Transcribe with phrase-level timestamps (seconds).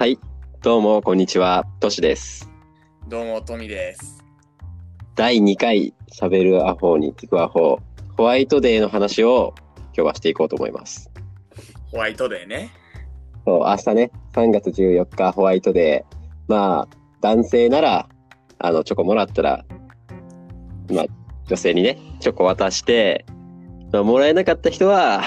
[0.00, 0.20] はい、
[0.62, 1.64] どうも、こんにちは。
[1.80, 2.48] トシです。
[3.08, 4.24] どうも、トミです。
[5.16, 7.80] 第2回、喋るアホに聞くアホ、
[8.16, 9.54] ホワイトデーの話を
[9.86, 11.10] 今日はしていこうと思います。
[11.90, 12.70] ホワイトデーね。
[13.44, 16.16] そう、明日ね、3月14日、ホワイトデー。
[16.46, 18.08] まあ、男性なら、
[18.60, 19.64] あの、チョコもらったら、
[20.92, 21.06] まあ、
[21.48, 23.26] 女性にね、チョコ渡して、
[23.92, 25.24] まあ、もらえなかった人は、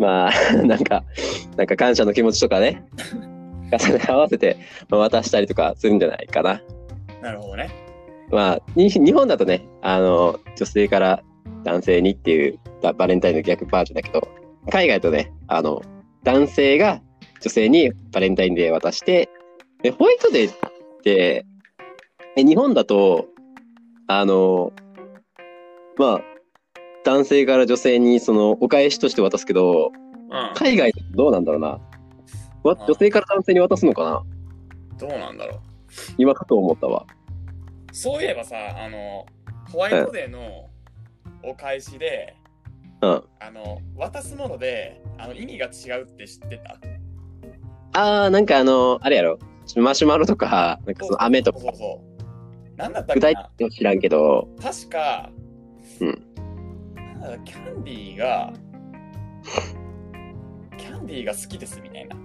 [0.00, 1.04] まあ、なんか、
[1.56, 2.84] なんか感謝の気持ちとかね、
[3.72, 4.56] 重ね合わせて、
[4.88, 6.60] まあ、渡したりとかするんじゃないかな。
[7.22, 7.70] なるほどね。
[8.30, 11.22] まあ、に日本だとね、あの、女性から
[11.64, 14.28] 男性にっていうババレンタインの逆バージョンだけど、
[14.70, 15.82] 海外とね、あの、
[16.24, 17.00] 男性が
[17.40, 19.28] 女性にバレンタインデー渡して、
[19.82, 20.56] でホワイトデーっ
[21.02, 21.46] て、
[22.36, 23.26] え日本だと、
[24.08, 24.72] あの、
[25.96, 26.20] まあ、
[27.04, 29.92] 男性から女性にそのお返しとして渡すけど、
[30.30, 30.54] うん。
[30.54, 31.78] 海外どうなんだろうな。
[32.66, 34.22] わ女性から男性に渡すのかな？
[34.98, 35.60] どうなんだろう。
[36.18, 37.06] 今かと思ったわ。
[37.92, 39.26] そういえばさ、あの、
[39.72, 40.68] ホワイトデーの
[41.42, 42.36] お返しで、
[43.00, 43.22] うん。
[43.40, 46.78] あの、渡すもので、あの、意味が違うって知ってた？
[47.92, 49.38] あー、なんかあの、あれやろ？
[49.76, 52.04] マシュマロとか、なんかその飴とかそうそうそ
[52.74, 52.76] う。
[52.76, 53.34] なんだったっ具体
[53.70, 55.30] 知らんけど、確か、
[56.00, 56.22] うん
[56.94, 58.52] なんだキャンディーが、
[60.76, 62.16] キャンディーが好きですみたいな。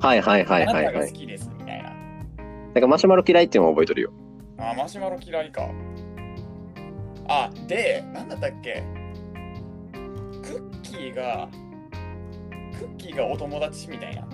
[0.00, 1.08] はいはいはいはいあなたがはい。
[1.08, 1.90] 好きですみたいな。
[2.74, 4.12] なんかマシュマロ嫌いっていうのも覚えとるよ。
[4.58, 5.68] あ、マシュマロ嫌いか。
[7.28, 8.82] あ、で、なんだったっけ？
[10.42, 11.48] クッキーが、
[12.78, 14.22] クッキーがお友達みたいな。
[14.22, 14.28] は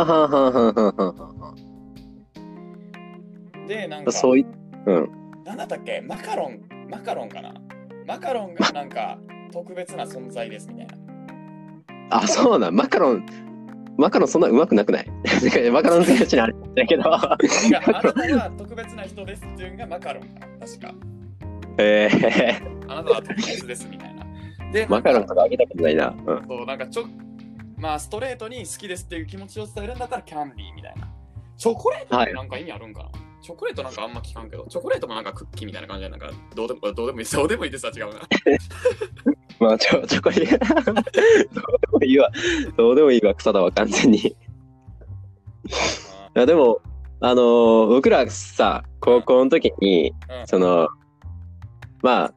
[0.00, 1.54] あはあはあはあはあはあは
[3.66, 4.44] で、なんかあ。、そうい、
[4.86, 5.10] うん。
[5.44, 6.02] なんだったっけ？
[6.02, 7.54] マカロン、マカロンかな？
[8.06, 9.18] マカロンがなんか
[9.52, 10.94] 特別な存在ですみたいな。
[12.10, 12.74] あ、そうなん。
[12.74, 13.24] マカロン、
[13.98, 15.06] マカロンそんなうまくなくない？
[15.70, 17.14] マカロン好きな人にあれだけど。
[17.14, 20.22] あなたは特別な人ですっていうのがマカロン
[20.60, 20.94] 確か。
[21.78, 24.24] えー、あなたは特別ですみたいな。
[24.72, 26.08] で、マカロンとかあげたことないな。
[26.08, 26.46] うん。
[26.48, 27.04] そう、なんかちょ、
[27.76, 31.08] まあストレートに好きですっていう気持ちを伝えるんだったらキャンディーみたいな。
[31.56, 33.10] チョコレートってなんか意味あるんかな、
[33.42, 37.36] チョコレートなんかあんま聞かんけど、チョコレートもなんかクッキーみたいな感じで、なんかどうでもどうでもいいです。
[37.36, 38.20] どうでもいいですは違うな。
[39.62, 40.56] まあ、ちょ、ちょこい、どうで
[41.92, 42.30] もいいわ。
[42.76, 44.18] どうでもいいわ、草だわ、完全に。
[44.18, 44.34] い
[46.34, 46.80] や、でも、
[47.20, 50.88] あのー僕らさ、高校の時に、うんその、
[52.02, 52.34] まあ、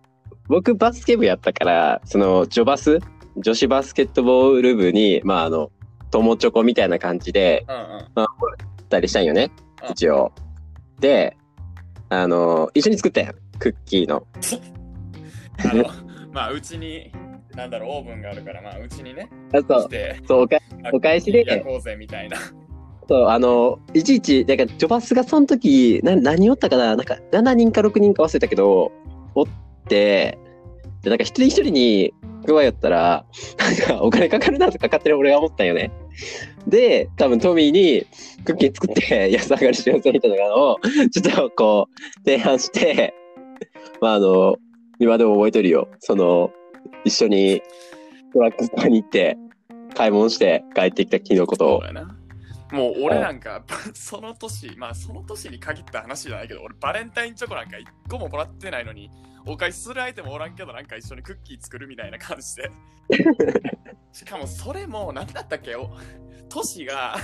[0.47, 2.99] 僕バスケ部やったから、その、女バス
[3.37, 5.71] 女子バスケットボール部に、まあ、あの、
[6.11, 8.25] 友チョコみたいな感じで、うんうん。
[8.25, 8.27] っ
[8.87, 9.51] たりしたんよね
[9.83, 10.31] う、ん一応。
[10.99, 11.35] で、
[12.09, 14.27] あの、一緒に作ったやん、クッキーの。
[15.65, 15.85] あの、
[16.35, 17.13] まあうちに、
[17.55, 20.57] なんだろう、オーブンがあるから、まあうちにね、あそう、して、そう、おか
[20.91, 22.37] お返しで焼こうぜみたいな。
[23.07, 28.91] そう、あの、いちいち、なんか、ジョバスがその時、な、何おったかななんか、7人か6人か忘れたけど、
[29.33, 29.45] おっ
[29.87, 30.37] て、
[31.03, 32.13] で、なんか一人一人に
[32.45, 33.25] 配ったら、
[33.57, 35.91] なんか、お金かかるなとか勝手に俺が思ったんよね。
[36.67, 38.07] で、多分トミーに
[38.43, 40.79] クッキー作って安上がりしようぜみたいなのを、
[41.13, 43.13] ちょっとこう、提案して、
[44.01, 44.57] まああの、
[44.99, 45.89] 今でも覚えてるよ。
[45.99, 46.51] その、
[47.03, 47.61] 一緒に
[48.33, 49.37] ドラッグストアに行って、
[49.95, 51.83] 買い物して帰ってきた日のことを。
[52.71, 53.63] もう俺なんか、
[53.93, 59.09] その年、まあその年に限った話じゃないけど、俺バレンタインチョコなんか一個ももらってないのに、
[59.45, 62.71] お返しする相手もおらんけど、なんか一緒にクッキー作るみたいな感じで。
[64.11, 65.89] しかもそれも、なんだったっけお
[66.49, 67.15] トシが、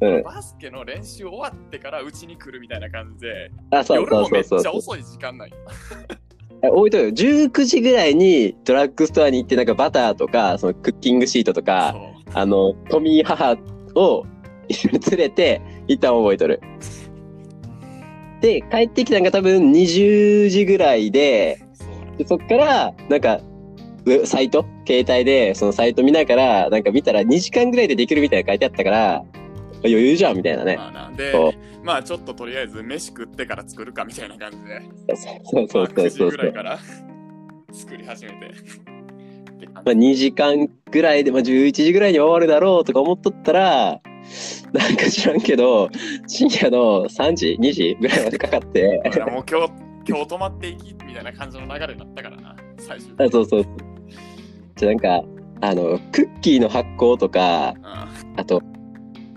[0.00, 0.22] うん。
[0.22, 3.50] バスケの練習終わってからうちに来るみたいな感じで、
[3.88, 5.56] 夜もめっちゃ遅い時間なんよ。
[6.62, 7.10] え覚えてるよ。
[7.10, 11.94] 19時ぐらいにドラッグストアに行って、なんかバターとか、そのクッキングシートとか、
[12.34, 13.56] あの、トミー母
[13.94, 14.26] を
[14.68, 16.60] 一緒に連れて行ったの覚えとる。
[18.40, 21.60] で、帰ってきたのが多分20時ぐらいで、
[22.18, 23.40] でそっから、なんか、
[24.06, 24.64] ウサイト？
[24.86, 29.24] 携帯で、そのサイト見ながら、なんか見たら2時間ぐらいでできるみたいな書いてあったから、
[29.84, 30.76] 余裕じゃんみたいなね。
[30.76, 36.30] まあなんでそう、まあちょっととりあえず飯食ってから作るかみたいな感じで、そうそうまあ9時そうそうそう。
[36.30, 36.78] ぐらいから
[37.72, 38.36] 作り始めて。
[39.60, 44.00] で まあ、2時間ぐらいで、まあ、11時ぐらいに終わるだろうとか思っとったら、
[44.72, 45.90] なんか知らんけど、
[46.26, 49.72] 深夜の3時、2時ぐらいまでかかって、もう今日、
[50.08, 53.66] 今日泊まっていきみたいな感じの流れになったからな、最終あそうそう。
[54.76, 55.22] じゃなんか、
[55.60, 57.74] あの、クッキーの発酵とか、
[58.36, 58.62] あと、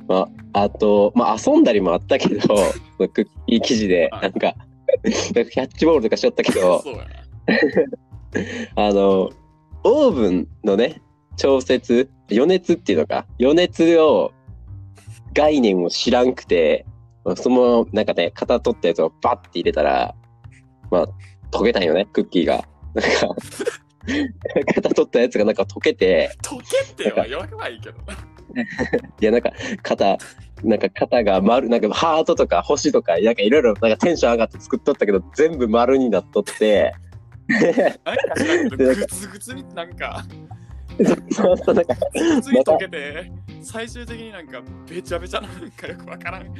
[0.08, 2.40] まあ、あと、まあ、遊んだりもあったけど、
[2.98, 4.56] クッキー生地で、なんか、
[5.04, 6.62] キャッチボールとかしよったけうん。
[6.62, 6.84] ど。
[8.76, 9.30] あの、
[9.84, 11.02] オーブンのね、
[11.38, 14.32] 調節、余熱っていうのか、余熱を、
[15.34, 16.86] 概念を知らんくて、
[17.36, 20.16] その、なんかね、型取ったやつをバッて入れたら、
[20.92, 21.08] まあ、
[21.52, 22.66] 溶けたんよね、クッキーが。
[22.94, 23.36] なんか、
[24.76, 26.60] 型取ったやつがなんか溶けて、溶
[26.96, 27.98] けては弱くはいいけど。
[29.22, 29.52] いや、なんか、
[29.82, 30.18] 型、
[30.64, 36.94] なんか型が丸、なんかハートとか星とか、なんかいろいろなんかテンション上がって作っとったけど、全部丸になっとって、
[38.78, 40.24] グツグツになんか、
[41.32, 46.54] そうそう、なんか、グツに溶けて、最終的になんか、べちゃべちゃななんかよくわからん。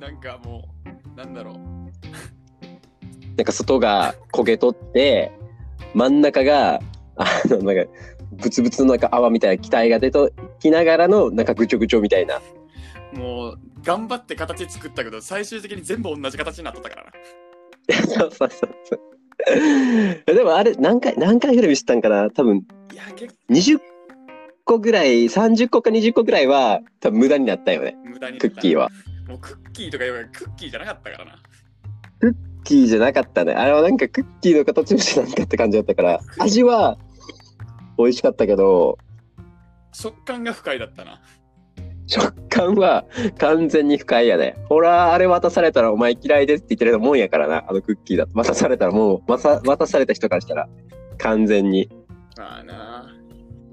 [0.00, 0.68] なんかも
[1.14, 1.54] う、なんだろう。
[3.36, 5.30] なんか外が焦げとって、
[5.94, 6.80] 真ん中が、
[7.16, 7.92] あの、なんか、
[8.32, 10.30] ブツブツのなんか泡みたいな気体が出と
[10.62, 12.40] きながらの、なんかぐちょぐちょみたいな。
[13.12, 17.12] もう、頑張って形作ったけど、最終的に全部同じ形になっとったからな。
[18.06, 20.34] そ うそうそうそう。
[20.34, 22.30] でもあれ、何回、何回ぐらい見せたんかな？
[22.30, 22.58] 多分、
[22.92, 23.80] いや、結20
[24.64, 27.96] 個ぐらい、30個か20個ぐらいは、多分無駄になったよね。
[28.04, 28.38] 構無駄に。
[28.38, 28.88] クッキーは。。
[29.28, 31.38] もうクッキーとか言えばクッキーじゃなかったからな。
[32.20, 32.34] クッ
[32.64, 33.52] キーじゃなかったね。
[33.52, 36.98] あれはなんかクッキーの形をしてなんかって感じだったから、味は
[37.98, 38.98] 美味しかったけど、
[39.92, 41.20] 食感が不快だったな。
[42.06, 43.04] 食感は
[43.38, 44.56] 完全に不快やね。
[44.68, 48.32] ほら、あれ渡されたらお前嫌いですって言ってるもんやからな、あのクッキーだと。
[48.34, 50.68] 渡されたらもう、渡渡された人からしたら
[51.18, 51.88] 完全に。
[52.36, 53.08] まあな。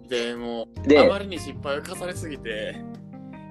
[0.07, 2.75] でも、であまりに失敗を重ねすぎて、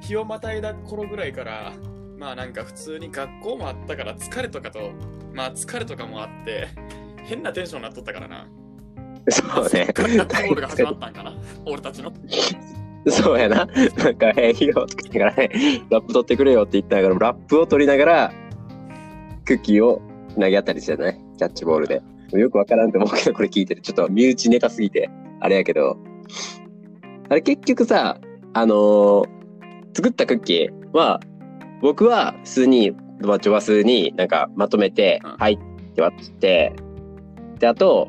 [0.01, 1.73] 日をまたいだ頃ぐらいから、
[2.17, 4.91] まあなんか普通に学校もあったから疲れとかと、
[5.33, 6.69] まあ疲れとかもあって、
[7.25, 8.49] 変なテンションになっとったからな。
[9.31, 9.69] そうね。
[9.71, 11.35] そっからキャッチボールが始まったんかな。
[11.67, 12.13] 俺たちの。
[13.09, 13.67] そうやな。
[13.97, 15.51] なんか、えー、いいよとか言ってからね、
[15.91, 18.33] ラップ取ってくれよって言ったから、ラップを取りながら、
[19.45, 20.03] クッキーを
[20.39, 22.03] 投げ合ったりしてね、キャッチボールで。
[22.33, 23.81] よくわからんと思うけど、これ聞いてる。
[23.81, 25.09] ちょっと身内ネタすぎて、
[25.41, 25.97] あれやけど。
[27.31, 28.19] あれ結局さ、
[28.53, 29.39] あのー
[29.99, 31.19] 作ったクッキーは、
[31.83, 36.73] 僕は普通に、まあ、ジョバスになんかまとめてうん、はいって渡して、
[37.59, 38.09] で、あと、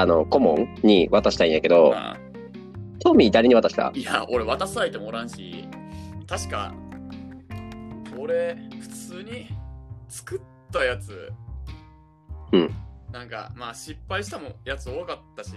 [0.00, 2.16] あの、顧問に渡したいんやけど、まあ
[3.00, 3.92] トミー誰に渡した？
[3.94, 5.68] いや、俺渡す相手もおらんし、
[6.26, 6.74] 確か、
[8.18, 9.48] 俺、普通に
[10.08, 10.40] 作っ
[10.72, 11.32] たやつ、
[12.52, 12.74] うん。
[13.12, 15.52] なんか、まあ失敗したもんやつ多かったし、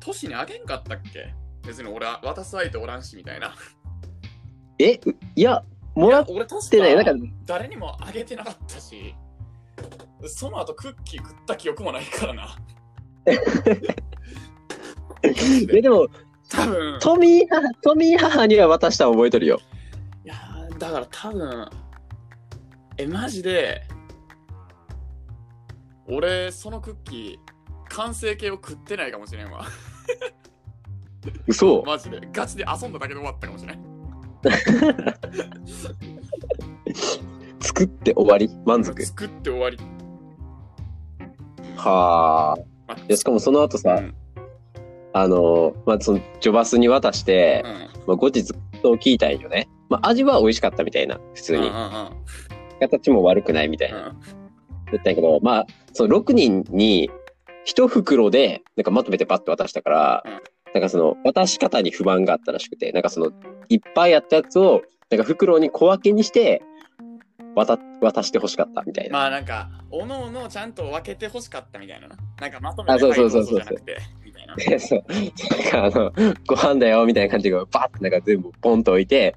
[0.00, 1.32] 都市にあげんかったっけ？
[1.66, 3.54] 別に俺は渡す相手おらんしみたいな。
[4.80, 5.00] えう
[5.36, 5.62] いや、
[5.94, 6.96] もらってない。
[6.96, 9.14] なんかか、誰にもあげてなかったし、
[10.26, 12.56] その後クッキー食った記憶もないからな。
[15.22, 16.06] え、でも、
[16.48, 16.98] 多分。
[17.00, 19.60] トミー母、トミー母には渡したの覚えとるよ。
[20.24, 21.68] いやーだから多分
[22.96, 23.82] えマジで
[26.08, 29.64] 俺そのクッキー完成形を食ってないかもしれんわ。
[31.46, 31.82] 嘘。
[31.86, 32.20] マジで。
[32.32, 33.78] ガチで遊んだだけで終わったかもしれん。
[37.60, 38.48] 作って終わり？
[38.64, 39.04] 満足。
[39.04, 39.76] 作って終わり、
[41.76, 42.77] はあ。
[42.88, 44.14] までしかもその後さ、うん
[45.14, 47.72] あの、まあ、その、ジョバスに渡して、うん
[48.08, 48.52] まあ、後日、
[48.82, 49.68] と聞いたんよね。
[49.88, 51.70] まあ、味は美味しかったみたいな、普通に。
[52.78, 54.08] 形も悪くないみたいな。
[54.08, 54.38] うん
[54.90, 57.10] だったんやけど、まあ、その6人に、
[57.64, 60.40] 一袋で、なんかまとめてパッと渡したから、うん
[60.74, 63.32] なんかその、渡し方に不満があったらしくて、なんかその、
[63.70, 66.62] いっぱいあったやつを、なんか袋に小分けにして、
[67.58, 69.18] 渡、渡して欲しかったみたいな。
[69.18, 72.16] まあなんかおのおのちゃんと分けて欲しかったみたいなな。
[72.40, 73.60] なんかまとめてあそうそうそうそう。
[74.80, 75.04] そう。
[75.08, 76.12] なんかあの、
[76.46, 79.36] ご飯だよ、みたいな感じで、パッてなんか全部ポンと置いて、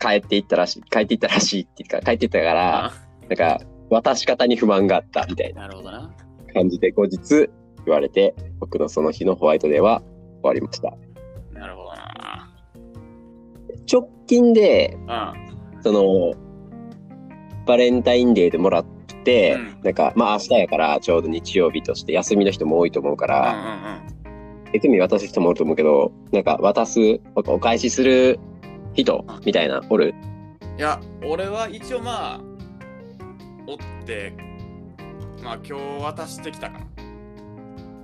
[0.00, 2.92] 帰っていったらしい、帰っていったらしいっていうか、帰っていったから、あ。
[3.28, 6.10] なんか、渡し方に不満があったみたいななるほどな。
[6.54, 7.48] 感じで後日
[7.84, 10.02] 言われて、僕のその日のホワイトデーは
[10.42, 10.94] 終わりました。
[11.52, 12.54] なるほどな。
[13.90, 15.82] 直近で、うん。
[15.82, 16.32] その、
[17.68, 18.84] バレンタインデーでもらっ
[19.24, 28.40] て、うんなんか、まあ明日やからちょうど日曜日として休みの人も多いと思うかうんうら、ん別に渡す人もおると思うけど、なんか渡す、お返しする
[28.94, 30.14] 人みたいな、おる？
[30.78, 32.40] いや、俺は一応まあ、
[33.66, 34.32] おって、
[35.42, 36.86] まあ今日渡してきたかな。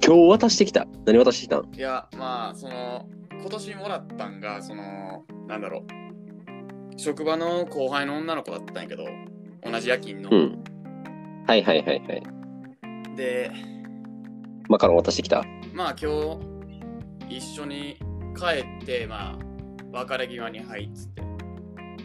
[0.06, 0.87] 今日渡してきた？
[1.06, 1.75] 何渡してきたん？
[1.75, 3.06] いや、まあ、その、
[3.40, 6.99] 今年もらったんが、その、なんだろう。
[6.99, 9.04] 職場の後輩の女の子だったんやけど、
[9.64, 10.30] 同じ夜勤の。
[10.30, 10.64] うん。
[11.47, 12.23] はいはいはいはい。
[13.16, 13.50] で、
[14.68, 15.44] マカロン渡してきた。
[15.73, 16.38] まあ今
[17.28, 17.97] 日、一緒に
[18.37, 19.38] 帰って、まあ、
[19.92, 21.23] 別れ際に入っつって。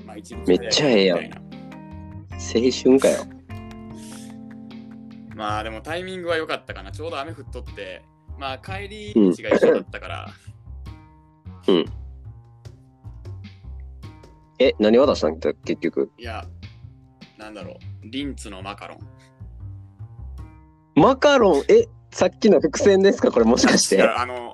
[0.05, 1.27] まあ一日めっちゃええやん青
[2.83, 3.25] 春かよ。
[5.35, 6.91] まあでもタイミングは良かったかな。
[6.91, 8.01] ちょうど雨降っとって、
[8.37, 10.29] まあ帰り道が一緒だったから、
[14.61, 15.39] え、何渡したん？
[15.39, 16.11] だ結局。
[16.17, 16.45] いや、
[17.49, 17.75] なんだろう。
[18.03, 18.99] リンツのマカロン。
[20.95, 23.31] マカロン、え、さっきの伏線ですか？
[23.31, 23.95] これもしかしいて。
[23.97, 24.53] やあの、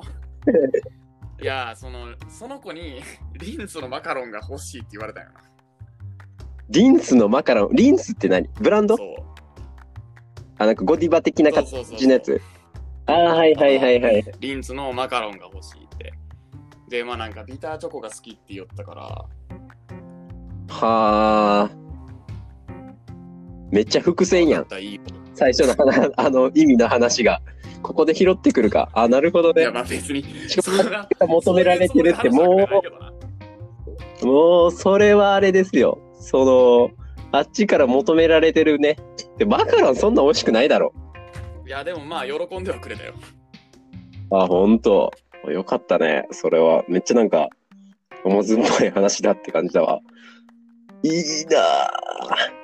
[1.42, 3.02] いや、その、その子に
[3.34, 5.42] リンツのマカロンが欲しいって言われたよな。
[6.70, 7.75] リンスのマカロン？
[7.75, 8.48] リンスって何？
[8.62, 8.96] ブランド？
[8.96, 9.08] そう。
[10.58, 12.42] あ、なんかゴディバ的な感じのやつ？
[13.08, 14.24] あーはいはいはいはい。
[14.40, 16.14] リンツのマカロンが欲しいって。
[16.90, 19.02] で、まあなんかビターチョコが好きって言ったから、
[20.70, 21.85] はあ。
[23.75, 24.67] めっちゃ伏線やん
[25.34, 27.41] 最初の話あの意味の話が。
[27.84, 28.89] ここで拾ってくるか。
[28.94, 29.72] あ、なるほどねいや、。
[29.72, 30.24] まあ別に、
[31.27, 32.67] 求められてるっても
[34.24, 36.00] う、もう、それはあれですよ。
[36.20, 36.89] その、
[37.34, 38.96] あっちから求められてるね。
[39.38, 40.94] で、マカロンそんな美味しくないだろ。
[41.67, 43.13] いや、でもまあ喜んではくれたよ。
[44.32, 45.12] あ、ほんと。
[45.50, 46.27] よかったね。
[46.32, 46.86] それは。
[46.88, 47.50] めっちゃなんか、
[48.24, 50.00] 思ずっぽい話だって感じだわ。
[51.03, 51.12] いい
[51.51, 52.55] なぁ。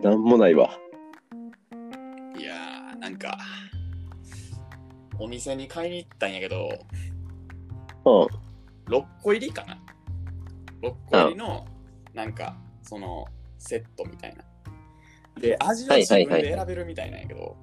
[0.00, 0.70] なんもないわ。
[2.38, 3.38] いやー、なんか、
[5.18, 6.68] お店に買いに行ったんやけど、
[8.04, 8.92] うん。
[8.92, 9.78] 6個入りかな
[10.82, 11.66] ?6 個入りの、
[12.14, 13.26] なんか、その、
[13.58, 14.44] セットみたいな。
[15.40, 17.56] で、味は自分で選べるみたいなんやけど、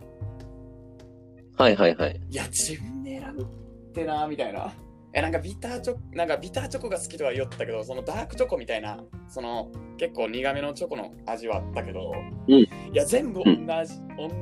[1.57, 2.21] はいはいはい。
[2.29, 3.45] いや、自分で選ぶっ
[3.93, 4.71] てな、みたいな。
[5.13, 12.13] え、なんかビターチョコ、なんかビターチョコが好きとは言ったけど、そのダークチョコみたいな、その結構苦めのチョコの味はあったけど、
[12.47, 13.57] うんいや、全部同じ、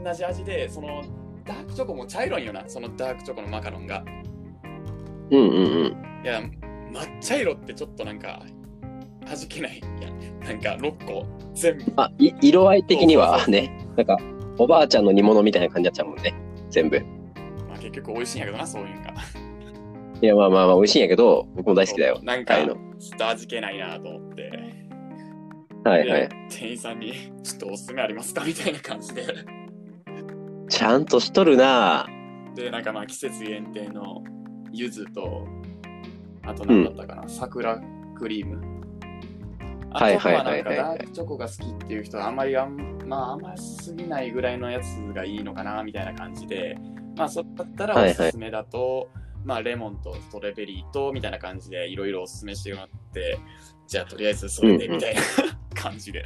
[0.04, 1.02] 同じ味で、その
[1.46, 4.04] ダークチョコも茶色いんよな、そのダークチョコのマカロンが。
[5.32, 5.60] うんうんう
[5.90, 6.24] ん。
[6.24, 6.42] いや、
[6.92, 8.42] 抹茶色ってちょっとなんか、
[9.26, 10.40] 味気ないやん。
[10.40, 11.94] なんか6個、全部。
[11.96, 14.18] あ、い色合い的にはね、なんか、
[14.58, 16.34] おばあちゃんの煮物みたいな感じになっちゃうもんね。
[16.70, 17.00] 全部。
[17.68, 19.14] まあ結局美味しいんやけどな、そういうんが。
[20.22, 22.20] いや、まあまあまあ、美味しいんやけど、僕も大好きだよ。
[22.24, 22.74] なんか、ちょ。
[22.74, 22.78] っ
[23.18, 24.52] と味気ないなと思って。
[25.84, 26.30] はいはいで。
[26.50, 28.44] 店員さんに、ちょっとおすすめありますか？
[28.44, 29.24] みたいな感じで。
[30.70, 32.08] ちゃんとしとるな
[32.56, 34.24] で、なんかまあ季節限定の
[34.72, 35.48] 柚子と、
[36.44, 37.80] あと何だったかな、桜
[38.16, 38.60] クリーム。
[39.92, 46.78] あとはいはいはなんかはいはいはいダークチョコが好きっていう人はあんまりあん、まあ甘すぎないぐらいのやつがいいのかなみたいな感じで、
[47.16, 49.10] まあそれだったらはいはいおすすめだと、
[49.46, 53.40] まあレモンとストロベリーとみたいな感じでいろいろおすすめしてもらって、
[53.88, 55.22] じゃあとりあえずそれでうんうんみたいな
[55.76, 56.26] 感じで。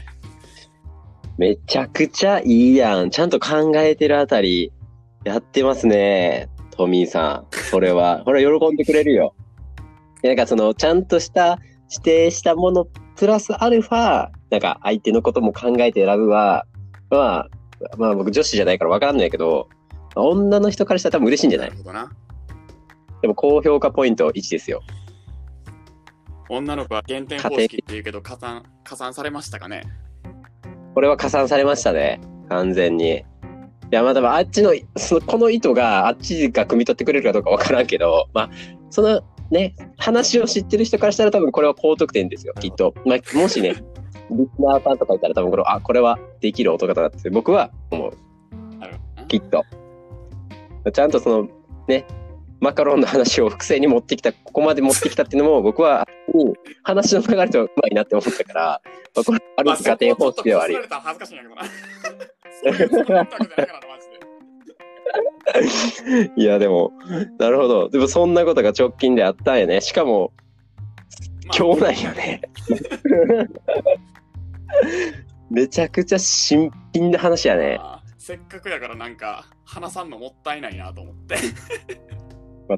[1.38, 3.10] めちゃくちゃいいやん。
[3.10, 4.72] ちゃんと考えてるあたり、
[5.24, 6.50] やってますね。
[6.72, 7.56] トミーさん。
[7.56, 8.22] それは。
[8.26, 9.34] これ喜んでくれるよ。
[10.24, 11.58] なんかその、ちゃんとした、
[11.90, 16.66] 指定したもの、プラスアルファ、なんか相手のことも考えて選ぶは、
[17.10, 17.50] まあ、
[17.98, 19.68] まあ僕女子じゃないからわかんないけど、
[20.16, 22.12] 女の人からしたら多分嬉しいんじゃなないるほどな。
[23.22, 24.82] でも高評価ポイント1ですよ。
[26.50, 29.84] 女の子は減点方式って言うけど加算、加算されましたかね？
[30.94, 32.20] これは加算されましたね。
[32.50, 33.20] 完全に。
[33.20, 33.24] い
[33.92, 38.50] や、まあ多分あっちの、その、この意図があっちが汲み取ってくれるかどうかわからんけど、まあ、
[38.90, 42.94] そのね、話を知ってる人からしたら多分これは高得点ですよ、きっと。
[43.06, 43.76] まあ、もしね、
[44.32, 48.14] リスナーさんとかいたら多分これ、あ、これはできる男だなって僕は思う。
[49.28, 49.64] きっと。
[50.92, 51.50] ちゃんとその、
[51.88, 52.06] ね、
[52.62, 56.54] マカロンの話を複製に持ってきた、ここまで持ってきたっていうのも僕は、うん
[56.84, 58.82] 話の流れとうまいなって思ったから、
[59.16, 60.88] まあこれあるまあ、家庭方式ではあるいんやで。
[66.38, 66.94] いや、でも、
[67.40, 67.90] なるほど。
[67.90, 69.82] でも、そんなことが直近であったんやね。
[69.82, 70.32] しかも、
[71.48, 72.42] まあ今日なんよね。
[75.50, 77.78] めちゃくちゃ新品な話やね。
[77.78, 81.38] まあせっかくやからなんか、話さんのもったいないなと思って。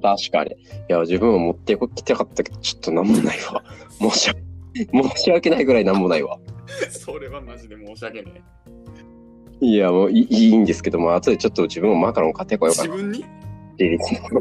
[0.01, 0.51] まあ、確かに。
[0.51, 0.55] い
[0.87, 3.63] や、自分も持ってきたかったけど、ちょっとなんもないわ。
[4.09, 4.41] 申し訳、
[5.13, 6.39] 申し訳ないぐらいなんもないわ。
[6.89, 8.41] それはマジで申し訳ね
[9.61, 12.69] いや、もういい いいんですけども、後でちょっと自分もマカロン買ってこえ。
[12.69, 12.95] ようかな。
[12.95, 13.25] 自分に？
[13.77, 14.39] リリースの。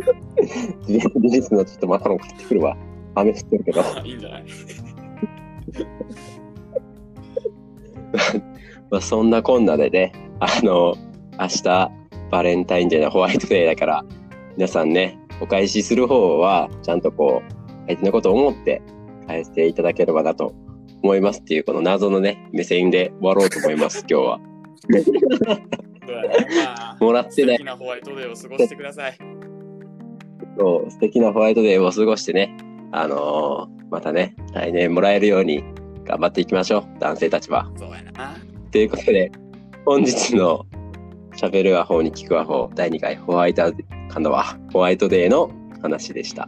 [0.87, 0.99] リ
[1.31, 2.77] リースのちょっとマカロン買ってくるわ。
[3.15, 3.83] 雨降ってるけど。
[4.05, 4.45] いいんじゃない？
[8.91, 10.95] まあ、そんなこんなでね、あの、
[11.41, 11.91] 明日、
[12.31, 14.05] バレンタインデーのホワイトデーだから、
[14.57, 17.53] 皆さんね、お返しする方は、ちゃんとこう、
[17.89, 18.81] 相手のことを思って
[19.27, 20.55] 返していただければなと
[21.03, 24.41] 思いますっていう、この謎のね、目線で終わろうと思います、 今日は。
[27.01, 29.19] もらってない素敵なホワイトデーを過ごしてください。
[30.59, 32.57] そう素敵なホワイトデーを過ごしてね、
[32.93, 35.63] あのーまたね、来年もらえるように
[36.05, 37.71] 頑張っていきましょう、男性たちは。
[37.77, 38.37] そうやな。
[38.71, 39.31] ということで、
[39.85, 40.65] 本日の
[41.37, 43.71] 喋るアホに聞くアホ第2回ホワイト、
[44.13, 45.51] 今度はホワイトデーの
[45.81, 46.47] 話でした。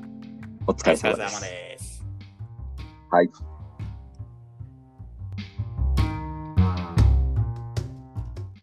[0.66, 1.16] お疲れ様。
[1.16, 2.04] です。
[3.10, 3.30] はい。